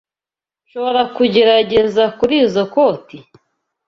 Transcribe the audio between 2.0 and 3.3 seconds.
kurizoi koti?